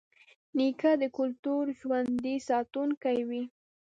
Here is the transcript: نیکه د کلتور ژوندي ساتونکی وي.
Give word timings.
نیکه 0.57 0.91
د 1.01 1.03
کلتور 1.17 1.63
ژوندي 1.79 2.35
ساتونکی 2.49 3.17
وي. 3.29 3.43